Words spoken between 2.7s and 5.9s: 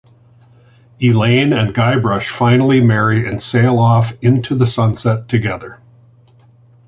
marry and sail off into the sunset together.